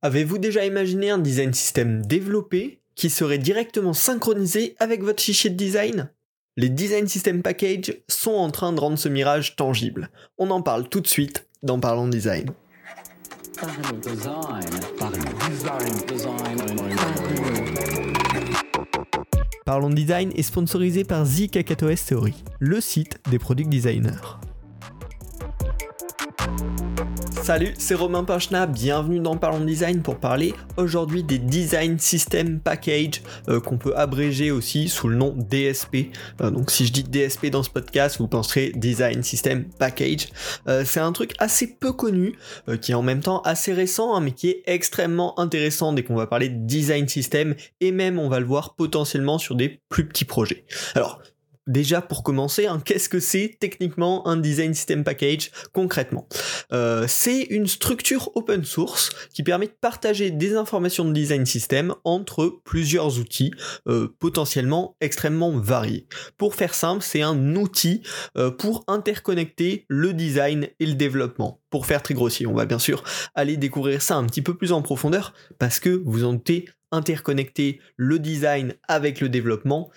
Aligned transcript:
Avez-vous 0.00 0.38
déjà 0.38 0.64
imaginé 0.64 1.10
un 1.10 1.18
design 1.18 1.52
system 1.52 2.06
développé 2.06 2.82
qui 2.94 3.10
serait 3.10 3.38
directement 3.38 3.92
synchronisé 3.92 4.76
avec 4.78 5.02
votre 5.02 5.20
fichier 5.20 5.50
de 5.50 5.56
design? 5.56 6.08
Les 6.56 6.68
design 6.68 7.08
system 7.08 7.42
package 7.42 7.96
sont 8.06 8.34
en 8.34 8.50
train 8.50 8.72
de 8.72 8.78
rendre 8.78 8.96
ce 8.96 9.08
mirage 9.08 9.56
tangible. 9.56 10.10
On 10.38 10.50
en 10.50 10.62
parle 10.62 10.88
tout 10.88 11.00
de 11.00 11.08
suite 11.08 11.48
dans 11.64 11.80
Parlons 11.80 12.06
Design. 12.06 12.50
Parlons 19.66 19.90
Design 19.90 20.30
est 20.36 20.42
sponsorisé 20.42 21.02
par 21.02 21.24
The 21.26 21.82
S 21.90 22.06
Theory, 22.06 22.34
le 22.60 22.80
site 22.80 23.18
des 23.30 23.40
product 23.40 23.68
designers. 23.68 24.38
Salut, 27.48 27.72
c'est 27.78 27.94
Romain 27.94 28.24
Pachna, 28.24 28.66
bienvenue 28.66 29.20
dans 29.20 29.38
Parlons 29.38 29.64
Design 29.64 30.02
pour 30.02 30.18
parler 30.18 30.52
aujourd'hui 30.76 31.22
des 31.22 31.38
Design 31.38 31.98
System 31.98 32.60
Package 32.60 33.22
euh, 33.48 33.58
qu'on 33.58 33.78
peut 33.78 33.96
abréger 33.96 34.50
aussi 34.50 34.90
sous 34.90 35.08
le 35.08 35.16
nom 35.16 35.34
DSP. 35.34 36.10
Euh, 36.42 36.50
donc 36.50 36.70
si 36.70 36.84
je 36.84 36.92
dis 36.92 37.04
DSP 37.04 37.46
dans 37.46 37.62
ce 37.62 37.70
podcast, 37.70 38.18
vous 38.18 38.28
penserez 38.28 38.72
Design 38.76 39.22
System 39.22 39.64
Package. 39.78 40.28
Euh, 40.68 40.84
c'est 40.84 41.00
un 41.00 41.12
truc 41.12 41.34
assez 41.38 41.66
peu 41.66 41.92
connu, 41.92 42.34
qui 42.82 42.92
est 42.92 42.94
en 42.94 43.02
même 43.02 43.20
temps 43.20 43.40
assez 43.42 43.72
récent, 43.72 44.14
hein, 44.14 44.20
mais 44.20 44.32
qui 44.32 44.50
est 44.50 44.62
extrêmement 44.66 45.40
intéressant 45.40 45.94
dès 45.94 46.02
qu'on 46.02 46.16
va 46.16 46.26
parler 46.26 46.50
de 46.50 46.66
Design 46.66 47.08
System, 47.08 47.54
et 47.80 47.92
même 47.92 48.18
on 48.18 48.28
va 48.28 48.40
le 48.40 48.46
voir 48.46 48.74
potentiellement 48.74 49.38
sur 49.38 49.54
des 49.54 49.80
plus 49.88 50.06
petits 50.06 50.26
projets. 50.26 50.64
Alors, 50.94 51.22
Déjà 51.68 52.00
pour 52.00 52.22
commencer, 52.22 52.66
hein, 52.66 52.80
qu'est-ce 52.82 53.10
que 53.10 53.20
c'est 53.20 53.58
techniquement 53.60 54.26
un 54.26 54.38
design 54.38 54.72
system 54.72 55.04
package 55.04 55.50
concrètement? 55.72 56.26
Euh, 56.72 57.04
C'est 57.06 57.42
une 57.42 57.66
structure 57.66 58.30
open 58.34 58.64
source 58.64 59.10
qui 59.34 59.42
permet 59.42 59.66
de 59.66 59.76
partager 59.78 60.30
des 60.30 60.56
informations 60.56 61.04
de 61.04 61.12
design 61.12 61.44
system 61.44 61.94
entre 62.04 62.60
plusieurs 62.64 63.18
outils 63.18 63.52
euh, 63.86 64.08
potentiellement 64.18 64.96
extrêmement 65.02 65.58
variés. 65.58 66.06
Pour 66.38 66.54
faire 66.54 66.72
simple, 66.72 67.02
c'est 67.02 67.22
un 67.22 67.54
outil 67.54 68.00
euh, 68.38 68.50
pour 68.50 68.84
interconnecter 68.88 69.84
le 69.88 70.14
design 70.14 70.68
et 70.80 70.86
le 70.86 70.94
développement. 70.94 71.60
Pour 71.68 71.84
faire 71.84 72.02
très 72.02 72.14
grossier, 72.14 72.46
on 72.46 72.54
va 72.54 72.64
bien 72.64 72.78
sûr 72.78 73.04
aller 73.34 73.58
découvrir 73.58 74.00
ça 74.00 74.16
un 74.16 74.24
petit 74.24 74.40
peu 74.40 74.54
plus 74.54 74.72
en 74.72 74.80
profondeur 74.80 75.34
parce 75.58 75.80
que 75.80 75.90
vous 75.90 76.24
en 76.24 76.32
doutez, 76.32 76.64
interconnecter 76.90 77.80
le 77.96 78.18
design 78.18 78.74
avec 78.88 79.20
le 79.20 79.28
développement, 79.28 79.90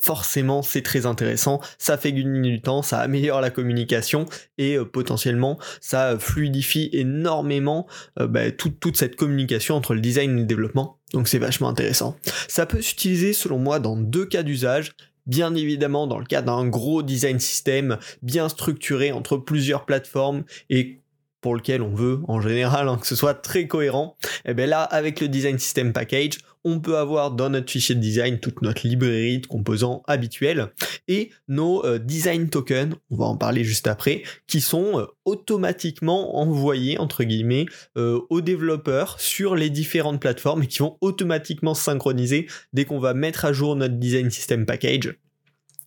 forcément 0.00 0.62
c'est 0.62 0.82
très 0.82 1.06
intéressant, 1.06 1.60
ça 1.78 1.96
fait 1.96 2.12
gagner 2.12 2.50
du 2.50 2.60
temps, 2.60 2.82
ça 2.82 2.98
améliore 2.98 3.40
la 3.40 3.50
communication 3.50 4.26
et 4.58 4.76
euh, 4.76 4.84
potentiellement 4.84 5.58
ça 5.80 6.18
fluidifie 6.18 6.90
énormément 6.92 7.86
euh, 8.20 8.26
bah, 8.26 8.50
toute, 8.50 8.96
cette 8.96 9.16
communication 9.16 9.74
entre 9.74 9.94
le 9.94 10.00
design 10.00 10.36
et 10.36 10.40
le 10.40 10.46
développement. 10.46 10.98
Donc 11.12 11.28
c'est 11.28 11.38
vachement 11.38 11.68
intéressant. 11.68 12.16
Ça 12.48 12.66
peut 12.66 12.82
s'utiliser 12.82 13.32
selon 13.32 13.58
moi 13.58 13.80
dans 13.80 13.96
deux 13.96 14.26
cas 14.26 14.42
d'usage. 14.42 14.92
Bien 15.26 15.54
évidemment 15.54 16.06
dans 16.06 16.18
le 16.18 16.24
cas 16.24 16.40
d'un 16.40 16.66
gros 16.66 17.02
design 17.02 17.38
system 17.38 17.98
bien 18.22 18.48
structuré 18.48 19.12
entre 19.12 19.36
plusieurs 19.36 19.84
plateformes 19.84 20.44
et 20.70 21.00
pour 21.40 21.54
lequel 21.54 21.82
on 21.82 21.94
veut 21.94 22.20
en 22.28 22.40
général 22.40 22.88
hein, 22.88 22.98
que 23.00 23.06
ce 23.06 23.16
soit 23.16 23.34
très 23.34 23.66
cohérent, 23.66 24.16
et 24.44 24.50
eh 24.50 24.54
bien 24.54 24.66
là 24.66 24.82
avec 24.82 25.20
le 25.20 25.28
design 25.28 25.58
system 25.58 25.92
package, 25.92 26.38
on 26.64 26.80
peut 26.80 26.98
avoir 26.98 27.30
dans 27.30 27.50
notre 27.50 27.70
fichier 27.70 27.94
de 27.94 28.00
design 28.00 28.40
toute 28.40 28.62
notre 28.62 28.86
librairie 28.86 29.38
de 29.38 29.46
composants 29.46 30.02
habituels 30.06 30.68
et 31.06 31.30
nos 31.46 31.84
euh, 31.84 31.98
design 31.98 32.48
tokens, 32.48 32.94
on 33.10 33.16
va 33.16 33.24
en 33.26 33.36
parler 33.36 33.64
juste 33.64 33.86
après, 33.86 34.22
qui 34.46 34.60
sont 34.60 34.98
euh, 34.98 35.06
automatiquement 35.24 36.38
envoyés 36.38 36.98
entre 36.98 37.24
guillemets 37.24 37.66
euh, 37.96 38.20
aux 38.28 38.40
développeurs 38.40 39.20
sur 39.20 39.54
les 39.54 39.70
différentes 39.70 40.20
plateformes 40.20 40.62
et 40.62 40.66
qui 40.66 40.80
vont 40.80 40.98
automatiquement 41.00 41.74
synchroniser 41.74 42.46
dès 42.72 42.84
qu'on 42.84 42.98
va 42.98 43.14
mettre 43.14 43.44
à 43.44 43.52
jour 43.52 43.76
notre 43.76 43.94
design 43.94 44.30
system 44.30 44.66
package 44.66 45.14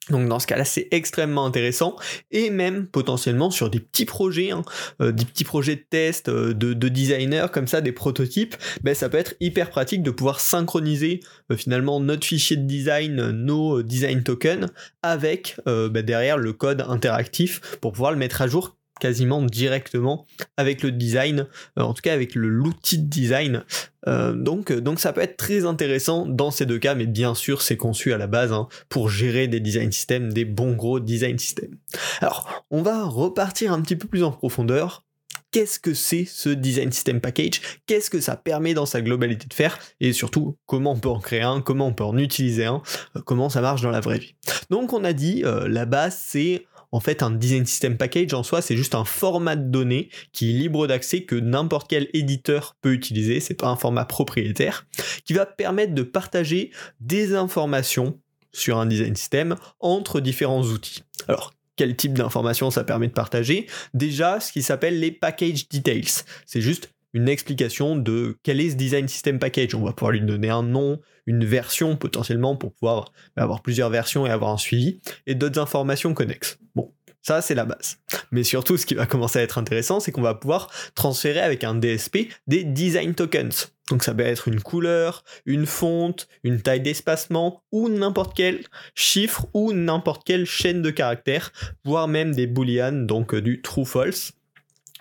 donc 0.10 0.28
dans 0.28 0.40
ce 0.40 0.48
cas-là, 0.48 0.66
c'est 0.66 0.88
extrêmement 0.92 1.46
intéressant. 1.46 1.96
Et 2.32 2.50
même 2.50 2.88
potentiellement 2.88 3.52
sur 3.52 3.70
des 3.70 3.80
petits 3.80 4.06
projets, 4.06 4.52
hein, 4.52 4.64
euh, 5.00 5.12
des 5.12 5.26
petits 5.26 5.44
projets 5.44 5.76
de 5.76 5.86
test 5.88 6.28
euh, 6.28 6.54
de, 6.54 6.74
designers 6.90 7.48
comme 7.54 7.68
ça, 7.68 7.82
des 7.82 7.92
prototypes, 7.92 8.56
ben, 8.84 8.96
ça 8.96 9.10
peut 9.10 9.18
être 9.18 9.36
hyper 9.40 9.70
pratique 9.70 10.02
de 10.02 10.10
pouvoir 10.12 10.40
synchroniser 10.40 11.20
euh, 11.52 11.56
finalement 11.56 12.00
notre 12.00 12.26
fichier 12.26 12.58
de 12.58 12.66
design, 12.66 13.30
nos 13.30 13.84
design 13.84 14.24
tokens 14.24 14.68
avec 15.04 15.58
ben, 15.66 16.02
derrière 16.02 16.38
le 16.38 16.54
code 16.54 16.82
interactif 16.82 17.78
pour 17.80 17.92
pouvoir 17.94 18.12
le 18.12 18.18
mettre 18.18 18.42
à 18.42 18.48
jour 18.48 18.76
quasiment 19.02 19.42
directement 19.42 20.28
avec 20.58 20.84
le 20.84 20.92
design, 20.92 21.48
euh, 21.78 21.82
en 21.82 21.94
tout 21.94 22.02
cas 22.04 22.14
avec 22.14 22.36
l'outil 22.36 23.00
de 23.00 23.10
design. 23.10 23.64
Euh, 24.08 24.34
donc, 24.34 24.72
donc 24.72 25.00
ça 25.00 25.12
peut 25.12 25.22
être 25.22 25.38
très 25.38 25.66
intéressant 25.66 26.28
dans 26.28 26.52
ces 26.52 26.68
deux 26.68 26.78
cas, 26.78 26.94
mais 26.94 27.08
bien 27.08 27.34
sûr 27.34 27.64
c'est 27.64 27.78
conçu 27.78 28.14
à 28.14 28.18
la 28.18 28.28
base 28.28 28.54
hein, 28.54 28.68
pour 28.90 29.10
gérer 29.10 29.48
des 29.48 29.60
design 29.60 29.92
systems, 29.92 30.32
des 30.32 30.46
bons 30.46 30.74
gros 30.74 31.00
design 31.00 31.38
systems. 31.40 31.76
Alors, 32.22 32.66
on 32.70 32.84
va 32.84 33.04
repartir 33.04 33.74
un 33.74 33.82
petit 33.82 33.96
peu 33.96 34.08
plus 34.08 34.24
en 34.24 34.32
profondeur 34.32 35.04
qu'est-ce 35.50 35.80
que 35.80 35.94
c'est 35.94 36.26
ce 36.26 36.50
design 36.50 36.92
system 36.92 37.20
package, 37.20 37.60
qu'est-ce 37.86 38.10
que 38.10 38.22
ça 38.22 38.38
permet 38.38 38.74
dans 38.74 38.86
sa 38.86 39.02
globalité 39.02 39.48
de 39.48 39.54
faire, 39.54 39.80
et 40.00 40.14
surtout 40.14 40.58
comment 40.66 40.94
on 40.94 41.00
peut 41.00 41.10
en 41.10 41.20
créer 41.20 41.42
un, 41.42 41.60
comment 41.60 41.88
on 41.88 41.94
peut 41.94 42.06
en 42.06 42.18
utiliser 42.18 42.66
un, 42.66 42.82
euh, 43.18 43.22
comment 43.26 43.50
ça 43.50 43.62
marche 43.62 43.82
dans 43.82 43.90
la 43.90 44.00
vraie 44.00 44.20
vie? 44.20 44.36
Donc 44.70 44.94
on 44.94 45.04
a 45.04 45.12
dit, 45.12 45.44
la 45.44 45.86
base 45.86 46.18
c'est 46.24 46.68
en 46.92 47.00
fait, 47.00 47.24
un 47.24 47.32
design 47.32 47.66
system 47.66 47.98
package 47.98 48.34
en 48.34 48.44
soi, 48.44 48.62
c'est 48.62 48.76
juste 48.76 48.96
un 48.96 49.06
format 49.06 49.56
de 49.56 49.70
données 49.70 50.10
qui 50.34 50.50
est 50.50 50.54
libre 50.54 50.88
d'accès 50.88 51.24
que 51.24 51.36
n'importe 51.36 51.90
quel 51.90 52.10
éditeur 52.14 52.76
peut 52.82 52.94
utiliser. 52.94 53.40
C'est 53.40 53.54
pas 53.54 53.68
un 53.68 53.78
format 53.78 54.06
propriétaire 54.06 54.86
qui 55.26 55.34
va 55.34 55.46
permettre 55.46 55.94
de 55.94 56.04
partager 56.04 56.72
des 57.00 57.34
informations 57.36 58.20
sur 58.52 58.78
un 58.78 58.86
design 58.86 59.16
system 59.16 59.56
entre 59.80 60.20
différents 60.20 60.64
outils. 60.64 61.04
Alors, 61.28 61.54
quel 61.78 61.96
type 61.96 62.14
d'informations 62.14 62.70
ça 62.70 62.84
permet 62.84 63.08
de 63.08 63.14
partager? 63.14 63.68
Déjà, 63.94 64.40
ce 64.40 64.52
qui 64.52 64.62
s'appelle 64.62 65.00
les 65.00 65.12
package 65.12 65.70
details. 65.70 66.24
C'est 66.46 66.62
juste 66.62 66.94
une 67.14 67.30
explication 67.30 67.96
de 67.96 68.38
quel 68.44 68.62
est 68.62 68.72
ce 68.72 68.76
design 68.76 69.08
system 69.08 69.40
package. 69.40 69.76
On 69.76 69.84
va 69.84 69.94
pouvoir 69.94 70.12
lui 70.12 70.22
donner 70.22 70.50
un 70.50 70.64
nom, 70.64 71.00
une 71.26 71.46
version 71.46 71.96
potentiellement 71.96 72.56
pour 72.56 72.74
pouvoir 72.74 73.12
avoir 73.36 73.62
plusieurs 73.62 73.90
versions 73.90 74.26
et 74.26 74.30
avoir 74.30 74.52
un 74.52 74.58
suivi, 74.58 75.00
et 75.28 75.36
d'autres 75.36 75.60
informations 75.60 76.14
connexes. 76.14 76.58
Bon, 76.76 76.92
ça 77.22 77.42
c'est 77.42 77.56
la 77.56 77.66
base. 77.66 77.98
Mais 78.32 78.44
surtout, 78.44 78.78
ce 78.78 78.86
qui 78.86 78.96
va 78.96 79.06
commencer 79.06 79.40
à 79.40 79.44
être 79.44 79.58
intéressant, 79.58 80.00
c'est 80.00 80.12
qu'on 80.12 80.22
va 80.22 80.36
pouvoir 80.36 80.72
transférer 80.96 81.42
avec 81.42 81.64
un 81.64 81.76
DSP 81.76 82.30
des 82.48 82.64
design 82.64 83.14
tokens. 83.14 83.74
Donc 83.90 84.04
ça 84.04 84.14
peut 84.14 84.24
être 84.24 84.48
une 84.48 84.62
couleur, 84.62 85.24
une 85.46 85.66
fonte, 85.66 86.28
une 86.44 86.62
taille 86.62 86.80
d'espacement, 86.80 87.62
ou 87.72 87.90
n'importe 87.90 88.34
quel 88.36 88.64
chiffre 88.96 89.48
ou 89.54 89.74
n'importe 89.74 90.24
quelle 90.26 90.46
chaîne 90.46 90.82
de 90.82 90.92
caractères, 90.92 91.52
voire 91.84 92.08
même 92.08 92.34
des 92.34 92.48
booleans, 92.48 93.06
donc 93.06 93.34
euh, 93.34 93.42
du 93.42 93.62
true-false. 93.62 94.32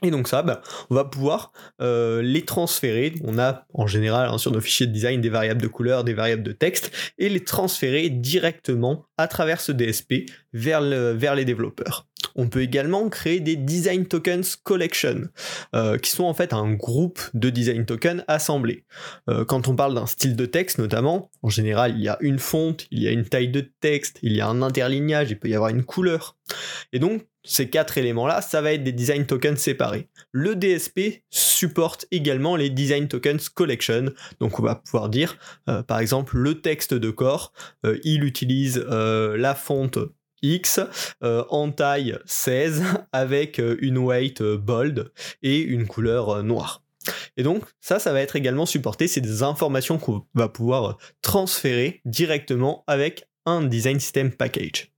Et 0.03 0.11
donc 0.11 0.29
ça, 0.29 0.43
bah, 0.43 0.63
on 0.89 0.95
va 0.95 1.05
pouvoir 1.05 1.53
euh, 1.81 2.23
les 2.23 2.45
transférer. 2.45 3.15
On 3.25 3.39
a 3.39 3.67
en 3.75 3.87
général 3.87 4.29
hein, 4.29 4.39
sur 4.39 4.53
nos 4.53 4.61
fichiers 4.61 4.87
de 4.87 4.93
design 4.93 5.21
des 5.21 5.29
variables 5.29 5.61
de 5.61 5.69
couleur, 5.69 6.05
des 6.05 6.15
variables 6.15 6.43
de 6.43 6.53
texte, 6.53 6.91
et 7.19 7.29
les 7.29 7.45
transférer 7.45 8.09
directement 8.09 9.05
à 9.19 9.29
travers 9.29 9.61
ce 9.61 9.73
DSP 9.73 10.31
vers, 10.53 10.81
le, 10.81 11.13
vers 11.13 11.35
les 11.35 11.45
développeurs. 11.45 12.07
On 12.37 12.49
peut 12.49 12.63
également 12.63 13.09
créer 13.09 13.41
des 13.41 13.57
design 13.57 14.07
tokens 14.07 14.57
collection, 14.57 15.29
euh, 15.75 15.99
qui 15.99 16.11
sont 16.11 16.25
en 16.25 16.35
fait 16.35 16.53
un 16.53 16.73
groupe 16.73 17.21
de 17.35 17.51
design 17.51 17.85
tokens 17.85 18.25
assemblés. 18.29 18.85
Euh, 19.29 19.45
quand 19.45 19.69
on 19.69 19.77
parle 19.77 19.95
d'un 19.95 20.07
style 20.07 20.37
de 20.37 20.47
texte 20.47 20.79
notamment, 20.79 21.31
en 21.43 21.49
général 21.49 21.95
il 21.97 22.03
y 22.03 22.09
a 22.09 22.19
une 22.21 22.39
fonte, 22.39 22.87
il 22.91 23.03
y 23.03 23.09
a 23.09 23.11
une 23.11 23.25
taille 23.25 23.49
de 23.49 23.61
texte, 23.81 24.19
il 24.23 24.33
y 24.33 24.41
a 24.41 24.47
un 24.47 24.63
interlignage, 24.63 25.31
il 25.31 25.39
peut 25.39 25.49
y 25.49 25.55
avoir 25.55 25.71
une 25.71 25.85
couleur. 25.85 26.37
Et 26.93 26.99
donc 26.99 27.27
ces 27.45 27.71
quatre 27.71 27.99
éléments-là, 27.99 28.41
ça 28.41 28.61
va 28.61 28.73
être 28.73 28.85
des 28.85 28.93
design 28.93 29.27
tokens 29.27 29.59
séparés. 29.59 30.09
Le 30.33 30.57
DSP 30.57 31.23
supporte 31.31 32.07
également 32.11 32.57
les 32.57 32.71
design 32.71 33.09
tokens 33.09 33.49
collection. 33.49 34.07
Donc 34.41 34.61
on 34.61 34.63
va 34.63 34.75
pouvoir 34.75 35.09
dire, 35.09 35.39
euh, 35.69 35.83
par 35.83 36.01
exemple, 36.01 36.37
le 36.37 36.61
texte 36.61 36.95
de 36.95 37.11
corps, 37.11 37.53
il 38.05 38.25
utilise 38.25 38.79
la 38.79 39.55
fonte 39.55 39.99
X 40.43 40.81
euh, 41.23 41.45
en 41.51 41.71
taille 41.71 42.19
16 42.27 42.83
avec 43.13 43.59
euh, 43.59 43.77
une 43.81 43.99
weight 43.99 44.41
euh, 44.41 44.57
bold 44.57 45.13
et 45.43 45.61
une 45.61 45.87
couleur 45.87 46.43
noire. 46.43 46.83
Et 47.37 47.43
donc 47.43 47.65
ça, 47.81 47.99
ça 47.99 48.13
va 48.13 48.21
être 48.21 48.37
également 48.37 48.67
supporté, 48.67 49.09
c'est 49.09 49.21
des 49.21 49.43
informations 49.43 49.99
qu'on 49.99 50.25
va 50.35 50.49
pouvoir 50.49 50.99
transférer 51.23 52.03
directement 52.05 52.85
avec 52.87 53.27
un 53.47 53.63
design 53.63 53.99
system 53.99 54.31
package. 54.31 54.93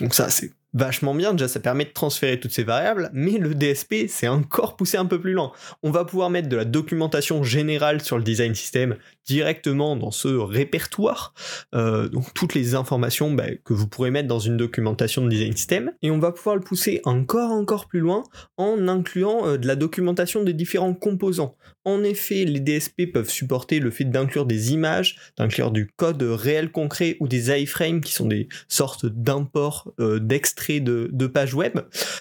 Donc 0.00 0.14
ça, 0.14 0.28
c'est 0.28 0.50
vachement 0.72 1.14
bien, 1.14 1.32
déjà 1.32 1.48
ça 1.48 1.60
permet 1.60 1.84
de 1.84 1.90
transférer 1.90 2.38
toutes 2.38 2.52
ces 2.52 2.64
variables, 2.64 3.10
mais 3.12 3.38
le 3.38 3.54
DSP 3.54 4.06
c'est 4.08 4.28
encore 4.28 4.76
poussé 4.76 4.96
un 4.96 5.06
peu 5.06 5.20
plus 5.20 5.32
loin. 5.32 5.52
On 5.82 5.90
va 5.90 6.04
pouvoir 6.04 6.30
mettre 6.30 6.48
de 6.48 6.56
la 6.56 6.64
documentation 6.64 7.42
générale 7.42 8.00
sur 8.00 8.16
le 8.16 8.22
design 8.22 8.54
system 8.54 8.96
directement 9.26 9.96
dans 9.96 10.10
ce 10.10 10.28
répertoire, 10.28 11.34
euh, 11.74 12.08
donc 12.08 12.34
toutes 12.34 12.54
les 12.54 12.74
informations 12.74 13.32
bah, 13.32 13.44
que 13.64 13.72
vous 13.72 13.86
pourrez 13.86 14.10
mettre 14.10 14.28
dans 14.28 14.38
une 14.38 14.56
documentation 14.56 15.24
de 15.24 15.28
design 15.28 15.56
system, 15.56 15.92
et 16.02 16.10
on 16.10 16.18
va 16.18 16.32
pouvoir 16.32 16.56
le 16.56 16.62
pousser 16.62 17.00
encore 17.04 17.50
encore 17.50 17.86
plus 17.86 18.00
loin 18.00 18.24
en 18.56 18.88
incluant 18.88 19.46
euh, 19.46 19.56
de 19.56 19.66
la 19.66 19.76
documentation 19.76 20.42
des 20.42 20.52
différents 20.52 20.94
composants. 20.94 21.56
En 21.84 22.04
effet, 22.04 22.44
les 22.44 22.60
DSP 22.60 23.10
peuvent 23.12 23.30
supporter 23.30 23.80
le 23.80 23.90
fait 23.90 24.04
d'inclure 24.04 24.44
des 24.44 24.72
images, 24.72 25.16
d'inclure 25.38 25.70
du 25.70 25.86
code 25.96 26.22
réel 26.22 26.70
concret 26.70 27.16
ou 27.20 27.28
des 27.28 27.50
iframes 27.50 28.02
qui 28.02 28.12
sont 28.12 28.26
des 28.26 28.48
sortes 28.68 29.06
d'imports 29.06 29.92
euh, 29.98 30.18
d'extraits 30.18 30.59
de, 30.68 31.26
pages 31.26 31.54
web 31.54 31.78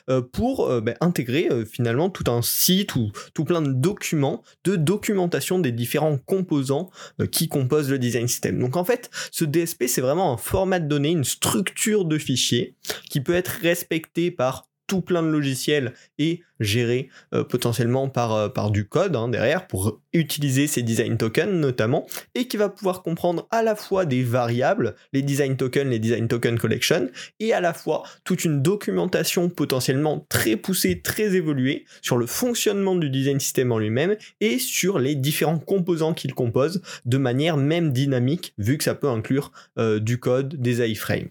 euh, 0.10 0.22
pour 0.22 0.70
euh, 0.70 0.82
ben, 0.82 0.96
intégrer 1.02 1.50
finalement 1.66 2.10
tout 2.10 2.30
un 2.32 2.42
site 2.42 2.96
ou 2.96 3.12
tout 3.34 3.44
plein 3.44 3.62
de 3.62 3.74
documents 3.74 4.44
de 4.64 4.76
documentation 4.76 5.60
des 5.60 5.72
différents 5.72 6.18
composants 6.18 6.90
qui 7.32 7.48
composent 7.48 7.90
le 7.90 8.00
design 8.00 8.28
system. 8.28 8.60
Donc 8.60 8.78
en 8.78 8.84
fait, 8.84 9.10
ce 9.32 9.46
DSP 9.46 9.86
c'est 9.88 10.02
vraiment 10.02 10.34
un 10.34 10.38
format 10.38 10.80
de 10.80 10.88
données, 10.88 11.12
une 11.12 11.24
structure 11.24 12.06
de 12.06 12.18
fichiers 12.18 12.76
qui 13.10 13.22
peut 13.22 13.34
être 13.34 13.60
respecté 13.62 14.32
par 14.32 14.69
tout 14.90 15.02
plein 15.02 15.22
de 15.22 15.28
logiciels 15.28 15.94
et 16.18 16.42
géré 16.60 17.10
euh, 17.34 17.44
potentiellement 17.44 18.10
par, 18.10 18.34
euh, 18.34 18.50
par 18.50 18.72
du 18.72 18.88
code 18.88 19.16
hein, 19.16 19.30
derrière 19.30 19.68
pour 19.68 20.02
utiliser 20.14 20.66
ces 20.66 20.82
design 20.82 21.16
tokens 21.16 21.54
notamment 21.54 22.08
et 22.34 22.48
qui 22.48 22.58
va 22.58 22.70
pouvoir 22.70 23.04
comprendre 23.04 23.48
à 23.52 23.62
la 23.62 23.76
fois 23.76 24.06
des 24.06 24.24
variables, 24.24 24.96
les 25.14 25.22
design 25.22 25.56
tokens, 25.56 25.90
les 25.90 26.00
design 26.00 26.28
token 26.28 26.58
collection 26.58 27.10
et 27.40 27.54
à 27.54 27.62
la 27.62 27.74
fois 27.74 28.04
toute 28.24 28.44
une 28.44 28.62
documentation 28.62 29.48
potentiellement 29.48 30.26
très 30.28 30.56
poussée, 30.56 31.02
très 31.02 31.36
évoluée 31.36 31.86
sur 32.02 32.18
le 32.18 32.26
fonctionnement 32.26 32.96
du 32.96 33.12
design 33.12 33.40
system 33.40 33.72
en 33.72 33.78
lui-même 33.78 34.18
et 34.42 34.58
sur 34.58 34.98
les 34.98 35.16
différents 35.16 35.60
composants 35.60 36.16
qu'il 36.16 36.34
compose 36.34 36.82
de 37.06 37.18
manière 37.18 37.58
même 37.58 37.94
dynamique 37.94 38.54
vu 38.58 38.78
que 38.80 38.84
ça 38.84 38.96
peut 38.96 39.10
inclure 39.10 39.52
euh, 39.78 40.00
du 40.00 40.20
code, 40.20 40.56
des 40.56 40.82
iframes. 40.90 41.30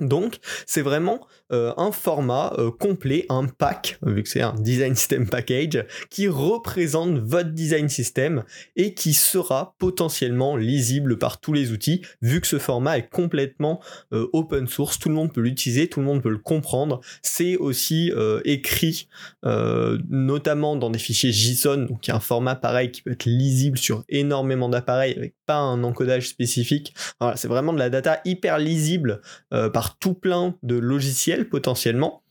Donc, 0.00 0.36
c'est 0.66 0.82
vraiment 0.82 1.26
euh, 1.52 1.72
un 1.76 1.92
format 1.92 2.52
euh, 2.58 2.72
complet, 2.72 3.24
un 3.28 3.46
pack, 3.46 3.98
vu 4.04 4.24
que 4.24 4.28
c'est 4.28 4.40
un 4.40 4.54
design 4.54 4.96
system 4.96 5.28
package, 5.28 5.84
qui 6.10 6.26
représente 6.26 7.18
votre 7.18 7.50
design 7.50 7.88
system 7.88 8.42
et 8.74 8.94
qui 8.94 9.14
sera 9.14 9.76
potentiellement 9.78 10.56
lisible 10.56 11.18
par 11.18 11.40
tous 11.40 11.52
les 11.52 11.70
outils, 11.70 12.02
vu 12.20 12.40
que 12.40 12.48
ce 12.48 12.58
format 12.58 12.98
est 12.98 13.08
complètement 13.08 13.80
euh, 14.12 14.26
open 14.32 14.66
source, 14.66 14.98
tout 14.98 15.08
le 15.08 15.14
monde 15.14 15.32
peut 15.32 15.40
l'utiliser, 15.40 15.86
tout 15.86 16.00
le 16.00 16.06
monde 16.06 16.20
peut 16.20 16.30
le 16.30 16.38
comprendre. 16.38 17.00
C'est 17.22 17.56
aussi 17.56 18.12
écrit 18.44 19.08
notamment 19.42 20.76
dans 20.76 20.90
des 20.90 20.98
fichiers 20.98 21.32
JSON, 21.32 21.86
donc 21.88 22.06
il 22.06 22.10
y 22.10 22.12
a 22.12 22.16
un 22.16 22.20
format 22.20 22.54
pareil 22.56 22.90
qui 22.90 23.02
peut 23.02 23.12
être 23.12 23.26
lisible 23.26 23.78
sur 23.78 24.04
énormément 24.08 24.68
d'appareils 24.68 25.14
avec 25.16 25.34
pas 25.46 25.58
un 25.58 25.82
encodage 25.84 26.28
spécifique. 26.28 26.94
Voilà, 27.20 27.36
c'est 27.36 27.48
vraiment 27.48 27.72
de 27.72 27.78
la 27.78 27.90
data 27.90 28.20
hyper 28.24 28.58
lisible 28.58 29.20
par 29.50 29.85
tout 29.94 30.14
plein 30.14 30.56
de 30.62 30.76
logiciels 30.76 31.48
potentiellement. 31.48 32.22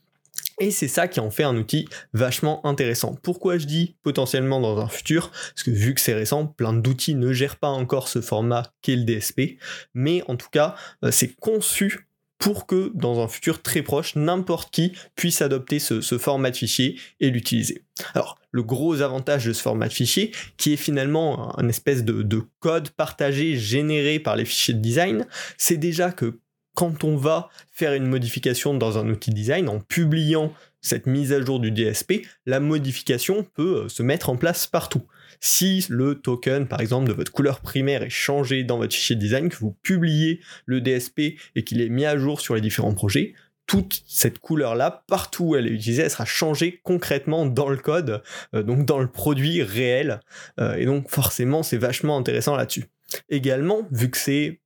Et 0.58 0.70
c'est 0.70 0.88
ça 0.88 1.06
qui 1.06 1.20
en 1.20 1.30
fait 1.30 1.42
un 1.42 1.56
outil 1.56 1.86
vachement 2.14 2.64
intéressant. 2.66 3.16
Pourquoi 3.22 3.58
je 3.58 3.66
dis 3.66 3.96
potentiellement 4.02 4.60
dans 4.60 4.78
un 4.78 4.88
futur? 4.88 5.30
Parce 5.30 5.62
que 5.62 5.70
vu 5.70 5.94
que 5.94 6.00
c'est 6.00 6.14
récent, 6.14 6.46
plein 6.46 6.72
d'outils 6.72 7.14
ne 7.14 7.32
gèrent 7.32 7.56
pas 7.56 7.68
encore 7.68 8.08
ce 8.08 8.20
format 8.20 8.72
qu'est 8.80 8.96
le 8.96 9.04
DSP. 9.04 9.58
Mais 9.94 10.22
en 10.28 10.36
tout 10.36 10.48
cas, 10.50 10.74
euh, 11.04 11.10
c'est 11.10 11.34
conçu 11.36 12.08
pour 12.38 12.66
que 12.66 12.90
dans 12.94 13.20
un 13.20 13.28
futur 13.28 13.62
très 13.62 13.82
proche, 13.82 14.14
n'importe 14.14 14.70
qui 14.70 14.92
puisse 15.14 15.40
adopter 15.40 15.78
ce, 15.78 16.00
format 16.18 16.50
de 16.50 16.56
fichier 16.56 16.98
et 17.18 17.30
l'utiliser. 17.30 17.82
Alors, 18.14 18.38
le 18.50 18.62
gros 18.62 19.00
avantage 19.00 19.46
de 19.46 19.52
ce 19.54 19.62
format 19.62 19.88
de 19.88 19.92
fichier, 19.92 20.32
qui 20.58 20.74
est 20.74 20.76
finalement 20.76 21.58
un 21.58 21.68
espèce 21.68 22.04
de 22.04 22.42
code 22.60 22.90
partagé 22.90 23.56
généré 23.56 24.18
par 24.18 24.36
les 24.36 24.44
fichiers 24.44 24.74
de 24.74 24.80
design, 24.80 25.26
c'est 25.56 25.78
déjà 25.78 26.12
que 26.12 26.38
quand 26.76 27.04
on 27.04 27.16
va 27.16 27.48
faire 27.72 27.94
une 27.94 28.06
modification 28.06 28.74
dans 28.74 28.98
un 28.98 29.08
outil 29.08 29.30
design, 29.30 29.68
en 29.68 29.80
publiant 29.80 30.52
cette 30.82 31.06
mise 31.06 31.32
à 31.32 31.40
jour 31.40 31.58
du 31.58 31.72
DSP, 31.72 32.26
la 32.44 32.60
modification 32.60 33.44
peut 33.54 33.84
euh, 33.84 33.88
se 33.88 34.02
mettre 34.02 34.28
en 34.28 34.36
place 34.36 34.66
partout. 34.66 35.02
Si 35.40 35.86
le 35.88 36.16
token, 36.16 36.68
par 36.68 36.80
exemple, 36.80 37.08
de 37.08 37.14
votre 37.14 37.32
couleur 37.32 37.60
primaire 37.60 38.02
est 38.02 38.10
changé 38.10 38.62
dans 38.62 38.76
votre 38.76 38.94
fichier 38.94 39.16
design, 39.16 39.48
que 39.48 39.56
vous 39.56 39.74
publiez 39.82 40.40
le 40.66 40.82
DSP 40.82 41.38
et 41.56 41.64
qu'il 41.64 41.80
est 41.80 41.88
mis 41.88 42.04
à 42.04 42.18
jour 42.18 42.40
sur 42.40 42.54
les 42.54 42.60
différents 42.60 42.94
projets, 42.94 43.34
toute 43.66 44.02
cette 44.06 44.38
couleur-là, 44.38 45.04
partout 45.08 45.44
où 45.44 45.56
elle 45.56 45.66
est 45.66 45.70
utilisée, 45.70 46.02
elle 46.02 46.10
sera 46.10 46.26
changée 46.26 46.80
concrètement 46.84 47.46
dans 47.46 47.70
le 47.70 47.78
code, 47.78 48.22
euh, 48.54 48.62
donc 48.62 48.84
dans 48.84 49.00
le 49.00 49.08
produit 49.08 49.62
réel. 49.62 50.20
Euh, 50.60 50.76
et 50.76 50.84
donc 50.84 51.08
forcément, 51.10 51.62
c'est 51.62 51.78
vachement 51.78 52.18
intéressant 52.18 52.54
là-dessus. 52.54 52.84
Également, 53.30 53.88
vu 53.90 54.10
que 54.10 54.18
c'est 54.18 54.60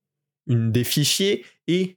une, 0.46 0.72
des 0.72 0.84
fichiers 0.84 1.44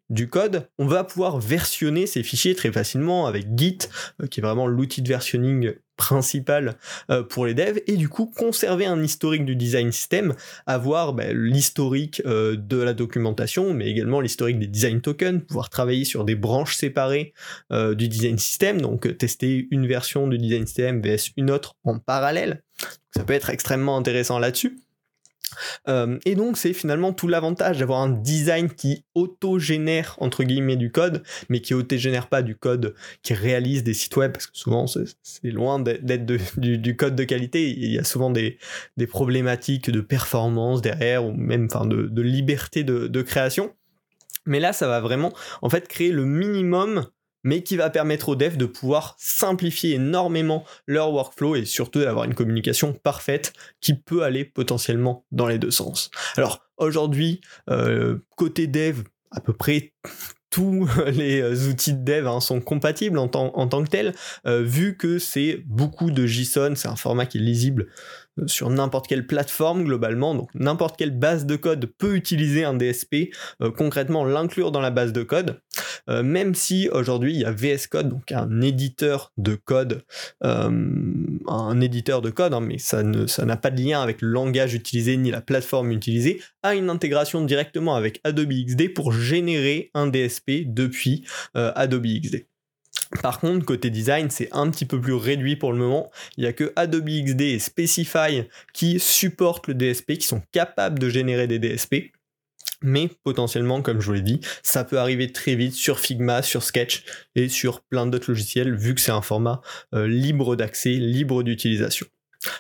du 0.10 0.30
code, 0.30 0.68
on 0.78 0.86
va 0.86 1.04
pouvoir 1.04 1.40
versionner 1.40 2.06
ces 2.08 2.24
fichiers 2.24 2.56
très 2.56 2.72
facilement 2.72 3.26
avec 3.26 3.48
Git, 3.58 3.80
euh, 4.22 4.28
qui 4.28 4.40
est 4.40 4.44
vraiment 4.44 4.68
l'outil 4.68 5.02
de 5.02 5.10
versionning 5.10 5.74
principal 5.96 6.76
euh, 7.12 7.24
pour 7.24 7.46
les 7.46 7.54
devs, 7.54 7.80
et 7.88 7.98
du 7.98 8.10
coup 8.10 8.26
conserver 8.26 8.86
un 8.86 9.02
historique 9.04 9.46
du 9.46 9.56
design 9.56 9.92
system, 9.92 10.34
avoir 10.66 11.14
bah, 11.14 11.32
l'historique 11.34 12.22
euh, 12.26 12.56
de 12.56 12.78
la 12.78 12.94
documentation, 12.94 13.74
mais 13.74 13.88
également 13.88 14.22
l'historique 14.22 14.60
des 14.60 14.68
design 14.68 15.02
tokens, 15.02 15.42
pouvoir 15.48 15.70
travailler 15.70 16.06
sur 16.06 16.26
des 16.26 16.36
branches 16.36 16.76
séparées 16.76 17.34
du 17.72 18.08
design 18.08 18.38
system, 18.38 18.82
donc 18.82 19.18
tester 19.18 19.68
une 19.72 19.88
version 19.88 20.28
du 20.28 20.38
design 20.38 20.66
system 20.66 21.02
vs 21.02 21.32
une 21.38 21.52
autre 21.52 21.76
en 21.84 22.00
parallèle. 22.00 22.62
Ça 23.16 23.24
peut 23.24 23.34
être 23.34 23.50
extrêmement 23.50 23.98
intéressant 23.98 24.40
là-dessus. 24.40 24.83
Euh, 25.88 26.18
et 26.26 26.36
donc 26.36 26.58
c'est 26.58 26.74
finalement 26.74 27.14
tout 27.14 27.28
l'avantage 27.28 27.80
d'avoir 27.80 28.02
un 28.02 28.10
design 28.10 28.70
qui 28.70 29.04
auto-génère 29.16 30.16
entre 30.20 30.44
guillemets 30.44 30.76
du 30.76 30.92
code, 30.92 31.24
mais 31.50 31.62
qui 31.62 31.74
auto-génère 31.74 32.28
pas 32.28 32.42
du 32.42 32.56
code 32.56 32.96
qui 33.22 33.34
réalise 33.34 33.84
des 33.84 33.94
sites 33.94 34.16
web, 34.16 34.32
parce 34.32 34.48
que 34.48 34.58
souvent 34.58 34.86
c'est 34.88 35.52
loin 35.52 35.80
d'être 35.80 36.26
du, 36.58 36.96
code 36.96 37.16
de 37.16 37.24
qualité, 37.24 37.70
il 37.70 37.94
y 37.94 38.00
a 38.00 38.04
souvent 38.04 38.30
des, 38.30 38.58
problématiques 39.08 39.90
de 39.90 40.02
performance 40.02 40.82
derrière, 40.82 41.26
ou 41.26 41.34
même 41.34 41.68
enfin, 41.72 41.86
de, 41.86 42.22
liberté 42.22 42.84
de, 42.84 43.08
de 43.08 43.22
création. 43.22 43.74
Mais 44.46 44.60
là, 44.60 44.74
ça 44.74 44.88
va 44.88 45.00
vraiment 45.00 45.34
en 45.62 45.70
fait 45.70 45.88
créer 45.88 46.12
le 46.12 46.26
minimum 46.26 47.08
mais 47.44 47.64
qui 47.64 47.78
va 47.78 47.90
permettre 47.90 48.30
aux 48.30 48.36
devs 48.36 48.58
de 48.58 48.66
pouvoir 48.66 49.16
simplifier 49.20 49.96
énormément 49.96 50.64
leur 50.88 51.12
workflow 51.12 51.56
et 51.56 51.66
surtout 51.66 52.00
d'avoir 52.00 52.26
une 52.26 52.36
communication 52.36 52.94
parfaite 52.94 53.54
qui 53.82 53.94
peut 53.94 54.24
aller 54.24 54.46
potentiellement 54.46 55.26
dans 55.32 55.48
les 55.48 55.60
deux 55.60 55.72
sens. 55.72 56.10
Alors 56.36 56.66
aujourd'hui, 56.78 57.42
euh, 57.70 58.18
côté 58.36 58.68
dev, 58.68 59.04
à 59.32 59.42
peu 59.42 59.54
près 59.54 59.94
tous 60.54 60.88
les 61.08 61.68
outils 61.68 61.94
de 61.94 62.04
dev 62.04 62.28
hein, 62.28 62.40
sont 62.40 62.62
compatibles 62.62 63.18
en, 63.18 63.28
tant 63.28 63.84
que 63.84 63.90
tels, 63.90 64.14
euh, 64.46 64.62
vu 64.62 64.96
que 64.98 65.18
c'est 65.18 65.64
beaucoup 65.66 66.12
de 66.12 66.28
JSON, 66.28 66.76
c'est 66.76 66.88
un 66.88 66.96
format 66.96 67.26
qui 67.26 67.40
est 67.40 67.42
lisible 67.42 67.88
sur 68.46 68.70
n'importe 68.70 69.08
quelle 69.08 69.26
plateforme 69.26 69.84
globalement, 69.84 70.36
donc 70.36 70.50
n'importe 70.54 70.98
quelle 70.98 71.18
base 71.18 71.46
de 71.46 71.56
code 71.56 71.86
peut 71.98 72.16
utiliser 72.16 72.64
un 72.64 72.76
DSP, 72.76 73.32
euh, 73.62 73.72
concrètement 73.72 74.26
l'inclure 74.26 74.72
dans 74.72 74.82
la 74.82 74.92
base 74.92 75.12
de 75.12 75.24
code, 75.24 75.60
euh, 76.10 76.24
même 76.24 76.56
si 76.56 76.90
aujourd'hui 76.90 77.34
il 77.34 77.42
y 77.42 77.46
a 77.46 77.52
VS 77.52 77.88
Code, 77.90 78.10
donc 78.10 78.32
un 78.32 78.62
éditeur 78.62 79.32
de 79.38 79.56
code, 79.56 80.04
euh, 80.44 80.70
un 81.48 81.82
éditeur 81.82 82.22
de 82.22 82.30
code, 82.30 82.54
hein, 82.54 82.62
mais 82.62 82.78
ça 82.78 83.04
n'a 83.04 83.58
pas 83.58 83.72
de 83.72 83.82
lien 83.82 84.02
avec 84.02 84.22
le 84.22 84.30
langage 84.30 84.74
utilisé 84.74 85.18
ni 85.18 85.32
la 85.32 85.42
plateforme 85.42 85.92
utilisée, 85.92 86.42
a 86.64 86.76
une 86.76 86.90
intégration 86.90 87.44
directement 87.44 87.96
avec 87.96 88.20
Adobe 88.24 88.52
XD 88.52 88.94
pour 88.94 89.12
générer 89.12 89.92
un 89.94 90.08
DSP 90.08 90.64
depuis 90.66 91.26
Adobe 91.54 92.06
XD. 92.06 92.46
Par 93.22 93.40
contre, 93.40 93.66
côté 93.66 93.90
design, 93.90 94.30
c'est 94.30 94.50
un 94.52 94.70
petit 94.72 94.86
peu 94.86 95.00
plus 95.00 95.14
réduit 95.14 95.56
pour 95.56 95.72
le 95.72 95.78
moment. 95.78 96.12
Il 96.38 96.42
n'y 96.42 96.48
a 96.48 96.54
que 96.54 96.74
Adobe 96.76 97.10
XD 97.10 97.42
et 97.42 97.60
Specify 97.60 98.44
qui 98.74 99.00
supportent 99.00 99.68
le 99.68 99.76
DSP, 99.76 100.14
qui 100.14 100.28
sont 100.28 100.42
capables 100.52 101.00
de 101.00 101.10
générer 101.10 101.48
des 101.48 101.60
DSP. 101.60 102.12
Mais 102.84 103.10
potentiellement, 103.24 103.82
comme 103.82 104.02
je 104.02 104.06
vous 104.06 104.14
l'ai 104.14 104.22
dit, 104.22 104.42
ça 104.62 104.84
peut 104.84 105.00
arriver 105.00 105.32
très 105.32 105.56
vite 105.56 105.74
sur 105.74 106.00
Figma, 106.00 106.42
sur 106.42 106.62
Sketch 106.64 107.04
et 107.36 107.50
sur 107.50 107.82
plein 107.82 108.06
d'autres 108.06 108.30
logiciels, 108.30 108.76
vu 108.76 108.94
que 108.94 109.02
c'est 109.02 109.12
un 109.12 109.22
format 109.22 109.62
euh, 109.96 110.08
libre 110.08 110.56
d'accès, 110.56 110.92
libre 110.92 111.44
d'utilisation. 111.44 112.06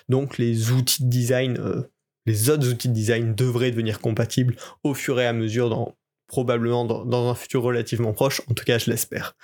Donc 0.10 0.38
les 0.38 0.72
outils 0.72 1.03
de 1.03 1.10
design, 1.10 1.58
euh, 1.60 1.84
les 2.25 2.50
autres 2.50 2.70
outils 2.70 2.88
de 2.88 2.94
design 2.94 3.36
devraient 3.36 3.72
devenir 3.72 4.00
compatibles 4.00 4.56
au 4.84 4.94
fur 4.94 5.20
et 5.20 5.27
à 5.27 5.34
mesure 5.34 5.70
dans 5.70 5.96
probablement 6.33 6.83
dans, 6.83 7.29
un 7.29 7.35
futur 7.35 7.61
relativement 7.61 8.11
proche, 8.11 8.41
en 8.49 8.55
tout 8.55 8.65
cas 8.65 8.79
je 8.79 8.89
l'espère. 8.89 9.35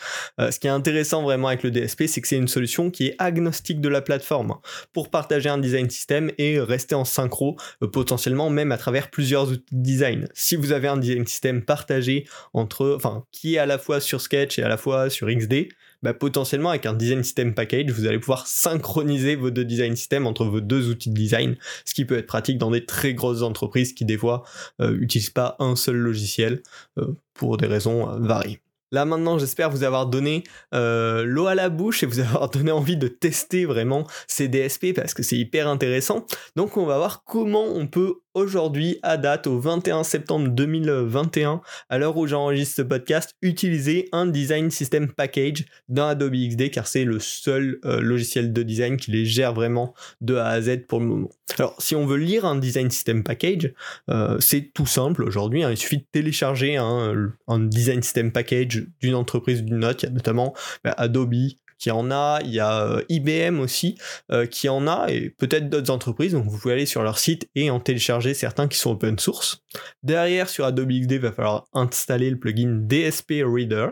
Euh, 0.41 0.50
ce 0.50 0.60
qui 0.60 0.65
est 0.65 0.72
intéressant 0.72 1.22
vraiment 1.22 1.48
avec 1.48 1.62
le 1.62 1.69
DSP, 1.69 2.05
c'est 2.08 2.19
que 2.19 2.27
c'est 2.27 2.36
une 2.36 2.48
solution 2.48 2.89
qui 2.89 3.05
est 3.05 3.15
agnostique 3.19 3.79
de 3.79 3.89
la 3.89 4.01
plateforme 4.01 4.55
pour 4.91 5.12
partager 5.12 5.50
un 5.50 5.60
design 5.60 5.88
system 5.88 6.31
et 6.39 6.60
rester 6.60 6.96
en 6.96 7.05
synchro 7.05 7.58
euh, 7.84 7.88
potentiellement 7.88 8.50
même 8.50 8.72
à 8.72 8.77
travers 8.79 9.12
plusieurs 9.12 9.51
outils 9.51 9.63
de 9.72 9.84
design. 9.84 10.29
Si 10.34 10.55
vous 10.55 10.72
avez 10.72 10.88
un 10.88 10.98
design 10.98 11.27
system 11.27 11.62
partagé 11.62 12.25
entre, 12.53 12.96
enfin, 12.96 13.24
qui 13.31 13.53
est 13.53 13.60
à 13.60 13.67
la 13.67 13.77
fois 13.77 14.01
sur 14.01 14.19
Sketch 14.19 14.58
et 14.58 14.63
à 14.63 14.67
la 14.67 14.77
fois 14.77 15.12
sur 15.12 15.27
XD, 15.27 15.69
bah, 16.03 16.13
potentiellement 16.13 16.70
avec 16.70 16.86
un 16.86 16.94
design 16.94 17.24
system 17.24 17.53
package, 17.53 17.91
vous 17.91 18.06
allez 18.06 18.20
pouvoir 18.20 18.48
synchroniser 18.48 19.36
vos 19.36 19.50
deux 19.50 19.65
design 19.65 19.96
systems 19.96 20.27
entre 20.27 20.46
vos 20.46 20.62
deux 20.62 20.89
outils 20.89 21.10
de 21.10 21.15
design, 21.15 21.58
ce 21.86 21.94
qui 21.94 22.06
peut 22.06 22.18
être 22.18 22.27
pratique 22.27 22.58
dans 22.58 22.72
des 22.72 22.86
très 22.86 23.13
grosses 23.13 23.41
entreprises 23.41 23.94
qui 23.94 24.06
des 24.06 24.18
fois 24.18 24.44
n'utilisent 24.79 25.29
euh, 25.29 25.34
pas 25.34 25.56
un 25.60 25.75
seul 25.75 25.98
logiciel 25.98 26.62
euh, 26.98 27.08
pour 27.34 27.58
des 27.58 27.68
raisons 27.68 28.10
euh, 28.10 28.20
variées. 28.20 28.60
Là 28.91 29.06
maintenant, 29.06 29.38
j'espère 29.38 29.70
vous 29.70 29.84
avoir 29.84 30.08
donné 30.08 30.44
l'eau 30.72 31.46
à 31.46 31.53
la 31.53 31.70
bouche 31.70 32.01
et 32.01 32.08
vous 32.08 32.20
avoir 32.20 32.50
donné 32.51 32.72
envie 32.72 32.98
de 32.98 33.08
tester 33.08 33.65
vraiment 33.65 34.08
ces 34.25 34.48
DSP 34.48 34.94
parce 34.96 35.13
que 35.13 35.22
c'est 35.22 35.38
hyper 35.38 35.68
intéressant. 35.68 36.25
Donc 36.56 36.75
on 36.75 36.88
va 36.88 36.98
voir 36.98 37.24
comment 37.24 37.65
on 37.65 37.86
peut 37.86 38.15
aujourd'hui, 38.34 39.00
à 39.04 39.18
date, 39.18 39.48
au 39.48 39.60
21 39.60 40.04
septembre 40.04 40.50
2021, 40.50 41.62
à 41.90 41.98
l'heure 41.98 42.18
où 42.18 42.28
j'enregistre 42.28 42.76
ce 42.78 42.82
podcast, 42.82 43.36
utiliser 43.42 44.10
un 44.12 44.28
design 44.28 44.72
system 44.72 45.12
package 45.12 45.66
dans 45.88 46.08
Adobe 46.08 46.36
XD 46.36 46.72
car 46.72 46.88
c'est 46.88 47.06
le 47.06 47.20
seul 47.20 47.80
euh, 47.86 48.00
logiciel 48.02 48.54
de 48.54 48.64
design 48.64 48.98
qui 48.98 49.12
les 49.12 49.26
gère 49.26 49.54
vraiment 49.54 49.94
de 50.22 50.36
A 50.36 50.48
à 50.48 50.62
Z 50.62 50.86
pour 50.88 51.00
le 51.00 51.06
moment. 51.06 51.30
Alors 51.58 51.76
si 51.80 51.96
on 51.96 52.06
veut 52.06 52.18
lire 52.18 52.46
un 52.46 52.56
design 52.56 52.90
system 52.90 53.24
package, 53.24 53.74
euh, 54.10 54.38
c'est 54.40 54.72
tout 54.74 54.86
simple 54.86 55.24
aujourd'hui, 55.24 55.64
hein. 55.64 55.72
il 55.72 55.78
suffit 55.78 55.98
de 55.98 56.06
télécharger 56.12 56.78
un, 56.78 57.32
design 57.60 58.02
system 58.02 58.32
package 58.32 58.86
d'une 59.02 59.16
entreprise 59.16 59.64
d'une 59.64 59.80
note, 59.80 60.04
il 60.04 60.06
y 60.06 60.10
a 60.10 60.12
notamment 60.12 60.54
bah, 60.84 60.94
Adobe, 60.98 61.34
qui 61.80 61.90
en 61.90 62.12
a, 62.12 62.40
il 62.44 62.52
y 62.52 62.60
a 62.60 62.86
euh, 62.86 63.04
IBM 63.10 63.60
aussi 63.60 63.98
euh, 64.32 64.46
qui 64.46 64.70
en 64.70 64.86
a, 64.86 65.08
et 65.10 65.30
peut-être 65.30 65.70
d'autres 65.70 65.92
entreprises, 65.92 66.34
donc 66.34 66.46
vous 66.46 66.60
pouvez 66.60 66.74
aller 66.74 66.86
sur 66.86 67.02
leur 67.02 67.18
site 67.18 67.50
et 67.56 67.72
en 67.72 67.80
télécharger 67.80 68.34
certains 68.34 68.68
qui 68.68 68.78
sont 68.78 68.92
open 68.92 69.18
source. 69.18 69.64
Derrière, 70.04 70.50
sur 70.50 70.66
Adobe 70.66 70.92
XD, 70.92 71.14
il 71.14 71.20
va 71.20 71.32
falloir 71.32 71.68
installer 71.74 72.30
le 72.30 72.38
plugin 72.38 72.82
DSP 72.84 73.44
Reader, 73.46 73.88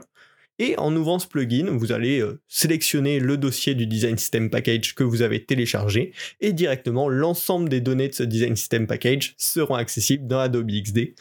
et 0.60 0.76
en 0.80 0.94
ouvrant 0.96 1.20
ce 1.20 1.28
plugin, 1.28 1.68
vous 1.70 1.92
allez 1.92 2.20
euh, 2.20 2.42
sélectionner 2.48 3.20
le 3.20 3.38
dossier 3.38 3.76
du 3.76 3.86
Design 3.86 4.18
System 4.18 4.50
Package 4.50 4.96
que 4.96 5.04
vous 5.04 5.22
avez 5.22 5.46
téléchargé 5.46 6.14
et 6.42 6.52
directement 6.52 7.08
l'ensemble 7.08 7.70
des 7.70 7.80
données 7.80 8.10
de 8.10 8.16
ce 8.16 8.24
Design 8.24 8.56
System 8.56 8.88
Package 8.88 9.36
seront 9.38 9.76
accessibles 9.76 10.28
dans 10.28 10.40
Adobe 10.40 10.70
XD. 10.70 11.14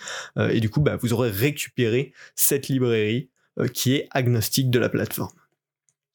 et 0.51 0.61
du 0.61 0.71
coup, 0.71 0.81
bah, 0.81 0.97
vous 0.97 1.13
aurez 1.13 1.29
récupéré 1.29 2.13
cette 2.35 2.69
librairie 2.69 3.29
qui 3.75 3.95
est 3.95 4.09
agnostique 4.11 4.71
de 4.71 4.79
la 4.79 4.89
plateforme 4.89 5.37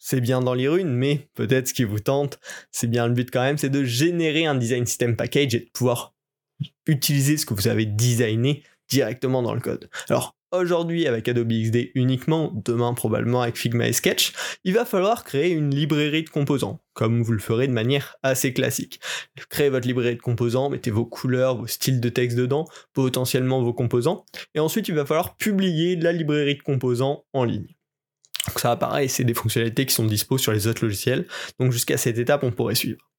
c'est 0.03 0.20
bien 0.20 0.41
dans 0.41 0.55
les 0.55 0.67
runes, 0.67 0.93
mais 0.93 1.29
peut-être 1.36 1.67
ce 1.67 1.74
qui 1.75 1.84
vous 1.84 2.00
tente, 2.00 2.39
c'est 2.72 2.88
bien 2.88 3.08
le 3.08 3.13
but 3.13 3.29
quand 3.31 3.43
même, 3.43 3.60
c'est 3.60 3.70
de 3.70 3.84
générer 3.84 4.48
un 4.48 4.55
design 4.55 4.86
system 4.86 5.15
package 5.15 5.53
et 5.53 5.60
de 5.60 5.70
pouvoir 5.72 6.15
utiliser 6.88 7.38
ce 7.38 7.46
que 7.46 7.53
vous 7.53 7.67
avez 7.67 7.86
designé 7.86 8.63
directement 8.89 9.43
dans 9.43 9.53
le 9.53 9.62
code. 9.62 9.89
Alors 10.10 10.36
aujourd'hui 10.51 11.05
avec 11.05 11.27
Adobe 11.29 11.53
XD 11.53 11.91
uniquement, 11.93 12.51
demain 12.65 12.96
probablement 12.96 13.43
avec 13.43 13.58
Figma 13.58 13.88
et 13.88 13.93
Sketch, 13.93 14.34
il 14.63 14.74
va 14.74 14.86
falloir 14.86 15.24
créer 15.24 15.51
une 15.51 15.74
librairie 15.74 16.24
de 16.24 16.29
composants, 16.29 16.81
comme 16.93 17.22
vous 17.22 17.31
le 17.31 17.39
ferez 17.39 17.67
de 17.67 17.72
manière 17.72 18.15
assez 18.24 18.53
classique. 18.53 19.00
Créez 19.50 19.70
votre 19.70 19.88
librairie 19.88 20.15
de 20.15 20.22
composants, 20.22 20.72
mettez 20.72 20.89
vos 20.89 21.05
couleurs, 21.05 21.58
vos 21.58 21.67
styles 21.67 22.01
de 22.01 22.10
texte 22.10 22.38
dedans, 22.38 22.65
potentiellement 22.93 23.62
vos 23.62 23.74
composants, 23.74 24.25
et 24.55 24.60
ensuite 24.60 24.88
il 24.88 24.96
va 24.96 25.05
falloir 25.05 25.38
publier 25.38 25.96
la 25.96 26.12
librairie 26.12 26.55
de 26.55 26.63
composants 26.63 27.24
en 27.34 27.43
ligne. 27.43 27.75
Donc 28.48 28.60
ça, 28.60 28.75
pareil, 28.75 29.07
c'est 29.10 29.24
des 29.24 29.33
fonctionnalités 29.33 29.86
qui 29.86 29.93
sont 29.93 30.05
dispo 30.05 30.38
sur 30.38 30.51
les 30.51 30.67
autres 30.67 30.83
logiciels. 30.83 31.27
Donc 31.60 31.71
jusqu'à 31.71 31.98
cette 31.98 32.17
étape, 32.17 32.43
on 32.43 32.51
pourrait 32.51 32.75
suivre. 32.75 33.10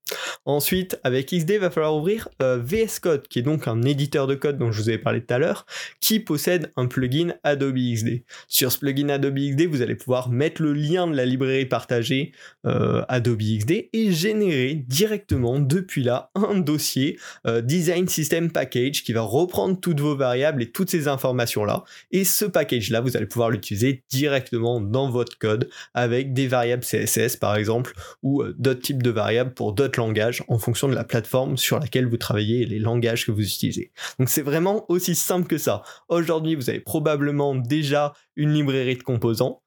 Ensuite, 0.44 0.98
avec 1.04 1.26
XD, 1.26 1.50
il 1.50 1.58
va 1.60 1.70
falloir 1.70 1.94
ouvrir 1.94 2.28
euh, 2.42 2.58
VS 2.62 2.98
Code, 3.00 3.28
qui 3.28 3.38
est 3.38 3.42
donc 3.42 3.68
un 3.68 3.82
éditeur 3.82 4.26
de 4.26 4.34
code 4.34 4.58
dont 4.58 4.72
je 4.72 4.82
vous 4.82 4.88
avais 4.88 4.98
parlé 4.98 5.20
tout 5.24 5.32
à 5.32 5.38
l'heure, 5.38 5.66
qui 6.00 6.20
possède 6.20 6.72
un 6.76 6.86
plugin 6.86 7.34
Adobe 7.44 7.76
XD. 7.76 8.24
Sur 8.48 8.72
ce 8.72 8.78
plugin 8.78 9.08
Adobe 9.08 9.38
XD, 9.38 9.66
vous 9.66 9.82
allez 9.82 9.94
pouvoir 9.94 10.30
mettre 10.30 10.62
le 10.62 10.72
lien 10.72 11.06
de 11.06 11.14
la 11.14 11.24
librairie 11.24 11.66
partagée 11.66 12.32
euh, 12.66 13.04
Adobe 13.08 13.40
XD 13.40 13.88
et 13.92 14.12
générer 14.12 14.74
directement 14.74 15.60
depuis 15.60 16.02
là 16.02 16.30
un 16.34 16.58
dossier 16.58 17.18
euh, 17.46 17.60
Design 17.60 18.08
System 18.08 18.50
Package 18.50 19.04
qui 19.04 19.12
va 19.12 19.22
reprendre 19.22 19.78
toutes 19.78 20.00
vos 20.00 20.16
variables 20.16 20.62
et 20.62 20.70
toutes 20.70 20.90
ces 20.90 21.06
informations-là. 21.06 21.84
Et 22.10 22.24
ce 22.24 22.44
package-là, 22.44 23.00
vous 23.00 23.16
allez 23.16 23.26
pouvoir 23.26 23.50
l'utiliser 23.50 24.02
directement 24.10 24.80
dans 24.80 25.08
votre 25.08 25.38
code 25.38 25.68
avec 25.94 26.32
des 26.32 26.48
variables 26.48 26.82
CSS 26.82 27.36
par 27.36 27.56
exemple 27.56 27.92
ou 28.22 28.42
d'autres 28.58 28.80
types 28.80 29.02
de 29.02 29.10
variables 29.10 29.54
pour 29.54 29.72
d'autres 29.72 29.91
langage 29.96 30.44
en 30.48 30.58
fonction 30.58 30.88
de 30.88 30.94
la 30.94 31.04
plateforme 31.04 31.56
sur 31.56 31.78
laquelle 31.78 32.06
vous 32.06 32.16
travaillez 32.16 32.62
et 32.62 32.66
les 32.66 32.78
langages 32.78 33.26
que 33.26 33.32
vous 33.32 33.42
utilisez. 33.42 33.92
Donc 34.18 34.28
c'est 34.28 34.42
vraiment 34.42 34.84
aussi 34.90 35.14
simple 35.14 35.46
que 35.46 35.58
ça. 35.58 35.82
Aujourd'hui, 36.08 36.54
vous 36.54 36.70
avez 36.70 36.80
probablement 36.80 37.54
déjà 37.54 38.12
une 38.36 38.52
librairie 38.52 38.96
de 38.96 39.02
composants. 39.02 39.62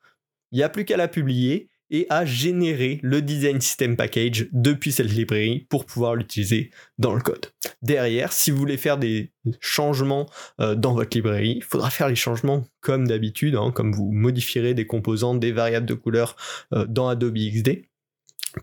Il 0.52 0.58
n'y 0.58 0.64
a 0.64 0.70
plus 0.70 0.86
qu'à 0.86 0.98
la 0.98 1.08
publier 1.08 1.70
et 1.92 2.08
à 2.10 2.26
générer 2.26 3.00
le 3.04 3.22
design 3.22 3.62
system 3.62 3.96
package 3.96 4.48
depuis 4.52 4.92
cette 4.92 5.12
librairie 5.12 5.68
pour 5.70 5.86
pouvoir 5.86 6.16
l'utiliser 6.16 6.72
dans 6.98 7.14
le 7.14 7.22
code. 7.22 7.48
Derrière, 7.82 8.34
si 8.34 8.52
vous 8.52 8.58
voulez 8.58 8.78
faire 8.78 8.98
des 8.98 9.32
changements 9.60 10.28
euh, 10.60 10.76
dans 10.76 10.94
votre 10.94 11.16
librairie, 11.16 11.56
il 11.58 11.64
faudra 11.64 11.90
faire 11.90 12.10
les 12.10 12.16
changements 12.16 12.66
comme 12.82 13.08
d'habitude, 13.08 13.56
hein, 13.56 13.72
comme 13.72 13.94
vous 13.94 14.12
modifierez 14.12 14.74
des 14.74 14.88
composants, 14.88 15.36
des 15.36 15.52
variables 15.52 15.86
de 15.86 15.94
couleur 15.94 16.36
euh, 16.74 16.86
dans 16.88 17.08
Adobe 17.08 17.38
XD 17.38 17.84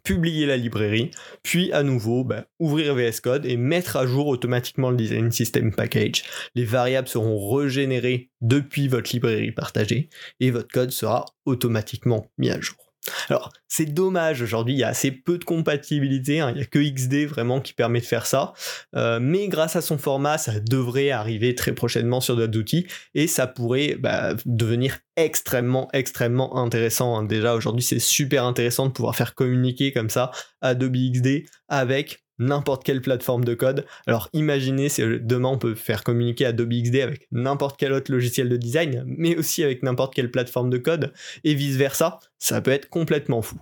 publier 0.04 0.46
la 0.46 0.56
librairie, 0.56 1.10
puis 1.42 1.72
à 1.72 1.82
nouveau 1.82 2.24
bah, 2.24 2.46
ouvrir 2.58 2.94
VS 2.94 3.20
Code 3.22 3.46
et 3.46 3.56
mettre 3.56 3.96
à 3.96 4.06
jour 4.06 4.26
automatiquement 4.26 4.90
le 4.90 4.96
design 4.96 5.30
system 5.30 5.74
package. 5.74 6.24
Les 6.54 6.64
variables 6.64 7.08
seront 7.08 7.50
régénérées 7.54 8.30
depuis 8.40 8.88
votre 8.88 9.12
librairie 9.12 9.52
partagée 9.52 10.08
et 10.40 10.50
votre 10.50 10.68
code 10.68 10.90
sera 10.90 11.24
automatiquement 11.46 12.26
mis 12.38 12.50
à 12.50 12.60
jour. 12.60 12.91
Alors, 13.28 13.52
c'est 13.66 13.86
dommage, 13.86 14.42
aujourd'hui, 14.42 14.74
il 14.74 14.78
y 14.78 14.84
a 14.84 14.88
assez 14.88 15.10
peu 15.10 15.38
de 15.38 15.44
compatibilité, 15.44 16.40
hein. 16.40 16.50
il 16.50 16.56
n'y 16.56 16.62
a 16.62 16.66
que 16.66 16.78
XD 16.78 17.26
vraiment 17.26 17.60
qui 17.60 17.72
permet 17.72 18.00
de 18.00 18.04
faire 18.04 18.26
ça, 18.26 18.52
euh, 18.94 19.18
mais 19.20 19.48
grâce 19.48 19.74
à 19.74 19.80
son 19.80 19.98
format, 19.98 20.38
ça 20.38 20.60
devrait 20.60 21.10
arriver 21.10 21.54
très 21.54 21.72
prochainement 21.72 22.20
sur 22.20 22.36
d'autres 22.36 22.58
outils, 22.58 22.86
et 23.14 23.26
ça 23.26 23.48
pourrait 23.48 23.96
bah, 23.98 24.34
devenir 24.46 24.98
extrêmement, 25.16 25.88
extrêmement 25.92 26.56
intéressant. 26.58 27.18
Hein. 27.18 27.24
Déjà, 27.24 27.54
aujourd'hui, 27.54 27.82
c'est 27.82 27.98
super 27.98 28.44
intéressant 28.44 28.86
de 28.86 28.92
pouvoir 28.92 29.16
faire 29.16 29.34
communiquer 29.34 29.92
comme 29.92 30.10
ça 30.10 30.30
Adobe 30.60 30.96
XD 30.96 31.44
avec 31.68 32.21
n'importe 32.38 32.84
quelle 32.84 33.00
plateforme 33.00 33.44
de 33.44 33.54
code. 33.54 33.84
Alors 34.06 34.28
imaginez 34.32 34.88
si 34.88 35.02
demain 35.20 35.50
on 35.50 35.58
peut 35.58 35.74
faire 35.74 36.04
communiquer 36.04 36.46
Adobe 36.46 36.72
XD 36.72 36.96
avec 36.96 37.28
n'importe 37.32 37.78
quel 37.78 37.92
autre 37.92 38.10
logiciel 38.10 38.48
de 38.48 38.56
design, 38.56 39.04
mais 39.06 39.36
aussi 39.36 39.62
avec 39.62 39.82
n'importe 39.82 40.14
quelle 40.14 40.30
plateforme 40.30 40.70
de 40.70 40.78
code, 40.78 41.12
et 41.44 41.54
vice-versa, 41.54 42.18
ça 42.38 42.60
peut 42.60 42.70
être 42.70 42.88
complètement 42.88 43.42
fou. 43.42 43.56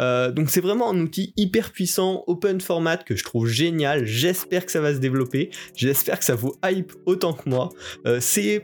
Euh, 0.00 0.30
donc 0.30 0.50
c'est 0.50 0.60
vraiment 0.60 0.90
un 0.90 0.98
outil 1.00 1.32
hyper 1.36 1.72
puissant, 1.72 2.24
open 2.26 2.60
format, 2.60 2.96
que 2.96 3.16
je 3.16 3.24
trouve 3.24 3.46
génial, 3.46 4.06
j'espère 4.06 4.66
que 4.66 4.72
ça 4.72 4.80
va 4.80 4.94
se 4.94 4.98
développer, 4.98 5.50
j'espère 5.74 6.18
que 6.18 6.24
ça 6.24 6.34
vous 6.34 6.54
hype 6.64 6.92
autant 7.06 7.32
que 7.32 7.48
moi. 7.48 7.70
Euh, 8.06 8.18
c'est 8.20 8.62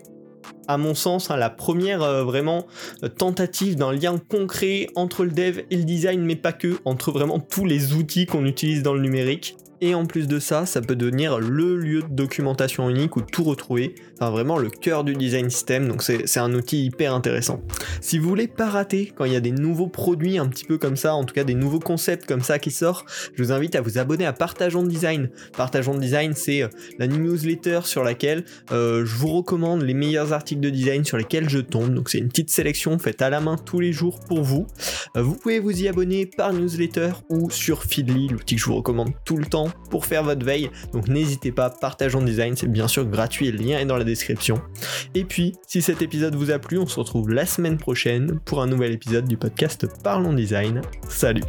à 0.67 0.79
mon 0.79 0.95
sens, 0.95 1.31
hein, 1.31 1.37
la 1.37 1.51
première 1.51 2.03
euh, 2.03 2.25
vraiment 2.25 2.67
euh, 3.03 3.09
tentative 3.09 3.77
d'un 3.77 3.93
lien 3.93 4.19
concret 4.19 4.89
entre 4.95 5.25
le 5.25 5.31
dev 5.31 5.63
et 5.71 5.77
le 5.77 5.85
design, 5.85 6.23
mais 6.23 6.37
pas 6.37 6.53
que, 6.53 6.79
entre 6.85 7.11
vraiment 7.13 7.41
tous 7.41 7.65
les 7.65 7.93
outils 7.95 8.27
qu'on 8.27 8.45
utilise 8.45 8.83
dans 8.83 8.95
le 8.95 9.01
numérique. 9.01 9.57
Et 9.81 9.95
en 9.95 10.07
plus 10.07 10.27
de 10.27 10.41
ça, 10.41 10.67
ça 10.67 10.81
peut 10.81 10.97
devenir 10.97 11.39
le 11.39 11.77
lieu 11.77 12.03
de 12.03 12.09
documentation 12.09 12.91
unique 12.91 13.17
où 13.17 13.21
tout 13.21 13.45
retrouver, 13.45 13.95
enfin 14.15 14.31
vraiment 14.31 14.59
le 14.59 14.71
cœur 14.71 15.05
du 15.05 15.15
design 15.15 15.51
system, 15.51 15.87
donc 15.87 16.03
c'est 16.03 16.41
un 16.41 16.53
outil 16.53 16.87
hyper 16.87 17.15
intéressant. 17.15 17.63
Si 18.01 18.19
vous 18.19 18.29
voulez 18.29 18.49
pas 18.49 18.69
rater 18.69 19.13
quand 19.15 19.25
il 19.25 19.33
y 19.33 19.37
a 19.37 19.41
des 19.41 19.53
nouveaux 19.53 19.87
produits 19.87 20.39
un 20.39 20.49
petit 20.49 20.65
peu 20.65 20.79
comme 20.79 20.97
ça, 20.97 21.15
en 21.15 21.23
tout 21.23 21.35
cas 21.35 21.45
des 21.45 21.55
nouveaux 21.55 21.79
concepts 21.79 22.27
comme 22.27 22.41
ça 22.41 22.59
qui 22.59 22.73
sortent, 22.73 23.07
je 23.35 23.43
vous 23.43 23.53
invite 23.53 23.77
à 23.77 23.81
vous 23.81 23.99
abonner 23.99 24.27
à 24.27 24.33
Partageons 24.33 24.83
Design. 24.83 25.31
Partageons 25.57 25.97
Design, 25.97 26.33
c'est 26.35 26.63
euh, 26.63 26.69
la 26.99 27.07
newsletter 27.07 27.81
sur 27.85 28.03
laquelle 28.03 28.45
euh, 28.73 29.05
je 29.05 29.15
vous 29.15 29.29
recommande 29.29 29.83
les 29.83 29.95
meilleurs 29.95 30.33
articles 30.33 30.61
de 30.61 30.71
design 30.71 31.05
sur 31.05 31.19
lesquels 31.19 31.49
je 31.49 31.59
tombe, 31.59 31.95
donc 31.95 32.09
c'est 32.09 32.19
une 32.19 32.29
petite 32.29 32.51
sélection 32.51 32.99
faite 32.99 33.23
à 33.23 33.31
la 33.31 33.41
main 33.41 33.57
tous 33.57 33.79
les 33.79 33.93
jours 33.93 34.19
pour 34.19 34.43
vous. 34.43 34.67
Euh, 35.17 35.23
vous 35.23 35.37
pouvez 35.37 35.61
vous 35.61 35.83
y 35.83 35.87
abonner 35.87 36.27
par 36.27 36.53
newsletter 36.53 37.13
ou 37.29 37.49
sur 37.51 37.85
Feedly, 37.85 38.27
l'outil 38.27 38.57
que 38.57 38.61
je 38.61 38.67
vous 38.67 38.77
recommande 38.77 39.11
tout 39.25 39.37
le 39.37 39.47
temps 39.47 39.68
pour 39.91 40.07
faire 40.07 40.23
votre 40.23 40.45
veille. 40.45 40.71
Donc 40.93 41.09
n'hésitez 41.09 41.53
pas, 41.53 41.71
partageons 41.71 42.23
design, 42.23 42.57
c'est 42.57 42.71
bien 42.71 42.89
sûr 42.89 43.05
gratuit, 43.07 43.51
le 43.51 43.59
lien 43.59 43.79
est 43.79 43.87
dans 43.87 43.97
la 43.97 44.05
description. 44.05 44.61
Et 45.15 45.25
puis, 45.25 45.55
si 45.67 45.83
cet 45.83 46.03
épisode 46.03 46.35
vous 46.35 46.51
a 46.51 46.59
plu, 46.59 46.79
on 46.79 46.87
se 46.87 46.99
retrouve 46.99 47.31
la 47.31 47.47
semaine 47.47 47.79
prochaine 47.79 48.39
pour 48.45 48.63
un 48.63 48.67
nouvel 48.67 48.93
épisode 48.93 49.27
du 49.27 49.37
podcast 49.37 49.87
Parlons 50.03 50.33
Design. 50.33 50.83
Salut. 51.09 51.45